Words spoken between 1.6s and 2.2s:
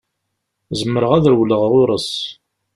ɣur-s.